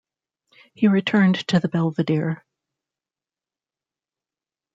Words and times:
He 0.73 0.87
returned 0.87 1.47
to 1.49 1.59
the 1.59 1.67
belvedere. 1.67 2.43